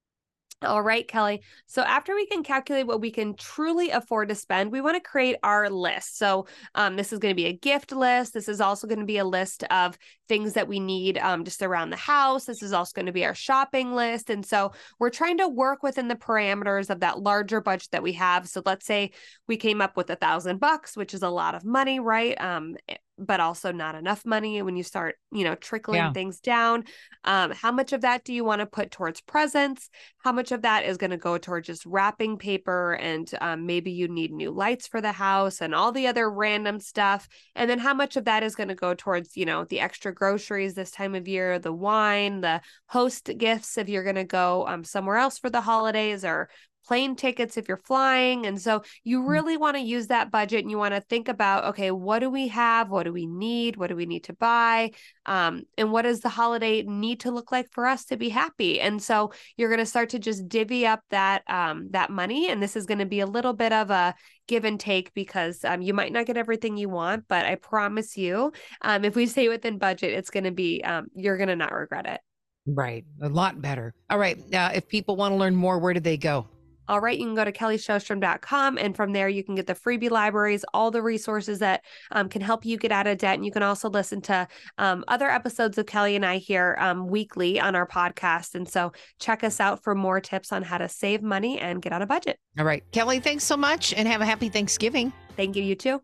All 0.64 0.82
right, 0.82 1.08
Kelly. 1.08 1.44
So 1.68 1.84
after 1.84 2.16
we 2.16 2.26
can 2.26 2.42
calculate 2.42 2.88
what 2.88 3.00
we 3.00 3.12
can 3.12 3.36
truly 3.36 3.92
afford 3.92 4.30
to 4.30 4.36
spend, 4.36 4.72
we 4.72 4.82
want 4.82 4.96
to 4.96 5.08
create 5.08 5.36
our 5.44 5.70
list. 5.70 6.18
So 6.18 6.48
um, 6.74 6.96
this 6.96 7.14
is 7.14 7.20
going 7.20 7.32
to 7.32 7.36
be 7.36 7.46
a 7.46 7.54
gift 7.54 7.92
list. 7.92 8.34
This 8.34 8.50
is 8.50 8.60
also 8.60 8.88
going 8.88 9.00
to 9.00 9.06
be 9.06 9.20
a 9.20 9.24
list 9.24 9.66
of 9.66 10.00
things 10.28 10.54
that 10.54 10.68
we 10.68 10.80
need 10.80 11.20
um, 11.20 11.44
just 11.44 11.62
around 11.62 11.92
the 11.92 11.96
house. 11.96 12.46
This 12.46 12.64
is 12.64 12.74
also 12.74 12.94
going 12.96 13.06
to 13.06 13.12
be 13.12 13.24
our 13.24 13.36
shopping 13.36 13.94
list. 13.94 14.32
And 14.32 14.44
so 14.44 14.72
we're 14.98 15.12
trying 15.12 15.38
to 15.38 15.48
work 15.48 15.84
within 15.84 16.08
the 16.08 16.16
parameters 16.16 16.90
of 16.90 17.02
that 17.02 17.20
larger 17.20 17.62
budget 17.62 17.90
that 17.92 18.02
we 18.02 18.14
have. 18.14 18.48
So 18.48 18.64
let's 18.66 18.88
say 18.88 19.12
we 19.48 19.58
came 19.58 19.80
up 19.80 19.96
with 19.96 20.10
a 20.10 20.16
thousand 20.16 20.60
bucks, 20.60 20.98
which 20.98 21.14
is 21.14 21.22
a 21.22 21.30
lot 21.30 21.54
of 21.54 21.66
money, 21.66 22.00
right? 22.00 22.40
Um, 22.42 22.78
but 23.18 23.40
also 23.40 23.72
not 23.72 23.96
enough 23.96 24.26
money 24.26 24.62
when 24.62 24.76
you 24.76 24.84
start 24.84 25.16
you 25.32 25.44
know 25.44 25.56
trickling 25.56 25.98
yeah. 25.98 26.14
things 26.14 26.40
down. 26.40 26.84
Um, 27.24 27.52
how 27.52 27.72
much 27.72 27.94
of 27.94 28.02
that 28.02 28.24
do 28.24 28.34
you 28.34 28.44
want 28.44 28.62
to 28.62 28.66
put 28.66 28.92
towards 28.92 29.22
presents? 29.22 29.90
How 30.24 30.32
much 30.32 30.52
of 30.52 30.62
that 30.64 30.86
is 30.86 30.98
going 30.98 31.12
to 31.12 31.18
go 31.18 31.38
towards 31.38 31.68
just 31.68 31.86
wrapping 31.86 32.38
paper 32.38 32.94
and 32.94 33.30
um, 33.42 33.66
maybe 33.66 33.92
you 33.92 34.08
need 34.08 34.32
new 34.32 34.52
lights 34.52 34.88
for 34.88 35.02
the 35.02 35.12
house 35.12 35.62
and 35.62 35.74
all 35.74 35.92
the 35.92 36.08
other 36.08 36.30
random 36.30 36.80
stuff? 36.80 37.28
And 37.56 37.70
then 37.70 37.80
how 37.80 37.94
much 37.94 38.16
of 38.16 38.26
that 38.26 38.44
is 38.44 38.56
going 38.56 38.70
to 38.70 38.76
go 38.76 38.94
towards 38.94 39.36
you 39.36 39.46
know 39.46 39.66
the 39.66 39.80
extra 39.80 40.14
groceries 40.14 40.74
this 40.74 40.92
time 40.92 41.16
of 41.16 41.28
year 41.28 41.60
the 41.60 41.74
wine 41.74 42.42
the 42.42 42.62
host 42.88 43.32
gifts 43.38 43.78
if 43.78 43.90
you're 43.90 44.04
going 44.04 44.16
to 44.16 44.24
go 44.24 44.68
um, 44.68 44.84
somewhere 44.84 45.18
else 45.18 45.38
for 45.38 45.50
the 45.50 45.62
holidays 45.62 46.24
or 46.24 46.50
plane 46.88 47.16
tickets 47.16 47.58
if 47.58 47.68
you're 47.68 47.78
flying. 47.78 48.46
And 48.46 48.62
so 48.62 48.84
you 49.04 49.22
mm. 49.22 49.28
really 49.28 49.58
want 49.58 49.76
to 49.76 49.82
use 49.82 50.08
that 50.08 50.32
budget 50.32 50.62
and 50.62 50.72
you 50.72 50.78
want 50.78 50.94
to 50.94 51.02
think 51.02 51.28
about, 51.28 51.66
okay, 51.66 51.92
what 51.92 52.20
do 52.20 52.30
we 52.30 52.48
have? 52.48 52.90
What 52.90 53.04
do 53.04 53.14
we 53.14 53.26
need? 53.26 53.76
What 53.76 53.88
do 53.88 53.96
we 53.96 54.06
need 54.06 54.24
to 54.26 54.34
buy? 54.34 54.92
Um, 55.26 55.64
and 55.78 55.92
what 55.92 56.04
does 56.04 56.22
the 56.22 56.30
holiday 56.30 56.84
need 56.84 57.22
to 57.22 57.32
look 57.32 57.52
like 57.52 57.72
for 57.72 57.86
us 57.86 58.06
to 58.06 58.18
be 58.18 58.30
happy? 58.30 58.80
And 58.80 59.02
so 59.02 59.34
you're 59.58 59.70
going 59.70 59.80
to 59.80 59.86
start 59.86 60.10
to 60.10 60.20
just 60.20 60.48
divvy 60.48 60.88
up 60.88 61.02
that 61.10 61.44
um, 61.50 61.90
that 61.92 62.10
money. 62.10 62.50
And 62.50 62.64
this 62.64 62.76
is 62.76 62.86
going 62.86 63.00
to 63.00 63.06
be 63.06 63.20
a 63.20 63.26
little 63.26 63.54
bit 63.54 63.74
of 63.74 63.90
a 63.90 64.16
give 64.48 64.64
and 64.64 64.80
take 64.80 65.14
because 65.14 65.66
um, 65.66 65.82
you 65.82 65.94
might 65.94 66.14
not 66.14 66.26
get 66.26 66.38
everything 66.38 66.78
you 66.78 66.88
want, 66.88 67.26
but 67.28 67.46
I 67.46 67.56
promise 67.56 68.16
you, 68.16 68.54
um, 68.82 69.04
if 69.04 69.16
we 69.16 69.26
stay 69.26 69.50
within 69.50 69.78
budget, 69.78 70.14
it's 70.14 70.30
going 70.30 70.46
to 70.46 70.52
be, 70.52 70.82
um, 70.84 71.08
you're 71.14 71.38
going 71.38 71.50
to 71.50 71.56
not 71.56 71.74
regret 71.74 72.06
it. 72.06 72.22
Right. 72.66 73.06
A 73.22 73.30
lot 73.30 73.62
better. 73.62 73.94
All 74.10 74.18
right. 74.18 74.38
Now, 74.50 74.72
if 74.74 74.88
people 74.88 75.16
want 75.16 75.34
to 75.34 75.36
learn 75.36 75.56
more, 75.56 75.80
where 75.80 75.94
do 75.94 76.00
they 76.00 76.18
go? 76.18 76.48
All 76.88 77.00
right, 77.00 77.18
you 77.18 77.26
can 77.26 77.36
go 77.36 77.46
to 77.46 77.52
kellysjostrom.com 77.52 78.78
and 78.78 78.96
from 78.96 79.14
there 79.14 79.30
you 79.30 79.44
can 79.44 79.56
get 79.56 79.68
the 79.68 79.76
freebie 79.76 80.10
libraries, 80.10 80.64
all 80.74 80.92
the 80.92 81.02
resources 81.02 81.60
that 81.60 81.84
um, 82.12 82.30
can 82.30 82.42
help 82.42 82.66
you 82.66 82.78
get 82.78 82.92
out 82.92 83.08
of 83.08 83.18
debt. 83.18 83.36
And 83.36 83.46
you 83.46 83.52
can 83.52 83.64
also 83.64 83.90
listen 83.90 84.22
to 84.22 84.48
um, 84.78 85.04
other 85.08 85.30
episodes 85.30 85.78
of 85.78 85.86
Kelly 85.86 86.16
and 86.16 86.26
I 86.26 86.38
here 86.38 86.78
um, 86.80 87.08
weekly 87.08 87.60
on 87.60 87.76
our 87.76 87.88
podcast. 87.88 88.56
And 88.56 88.68
so 88.68 88.92
check 89.20 89.44
us 89.44 89.60
out 89.60 89.84
for 89.84 89.96
more 89.96 90.22
tips 90.22 90.52
on 90.52 90.64
how 90.64 90.78
to 90.78 90.88
save 90.88 91.22
money 91.22 91.60
and 91.60 91.82
get 91.82 91.94
on 91.94 92.02
a 92.02 92.08
budget. 92.08 92.40
All 92.58 92.66
right, 92.66 92.84
Kelly, 92.92 93.20
thanks 93.20 93.44
so 93.44 93.58
much 93.58 93.94
and 93.94 94.08
have 94.08 94.22
a 94.22 94.26
happy 94.26 94.50
Thanksgiving. 94.50 95.12
Thank 95.36 95.56
you, 95.56 95.64
you 95.64 95.76
too. 95.76 96.02